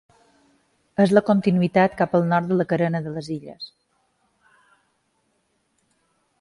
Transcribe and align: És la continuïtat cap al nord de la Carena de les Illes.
És 1.03 1.11
la 1.17 1.21
continuïtat 1.27 1.99
cap 1.99 2.15
al 2.19 2.25
nord 2.31 2.49
de 2.53 2.57
la 2.63 2.67
Carena 2.73 3.03
de 3.09 3.15
les 3.17 3.31
Illes. 3.37 3.69